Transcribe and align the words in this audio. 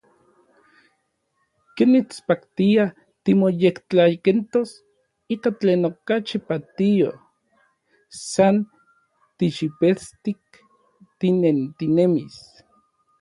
Ken 1.75 1.89
mitspaktia 1.95 2.83
timoyektlakentos 3.23 4.69
ika 5.35 5.49
tlen 5.59 5.81
okachi 5.91 6.37
patio, 6.47 7.09
san 8.31 8.55
tixipestik 9.37 10.41
tinentinemis. 11.19 12.35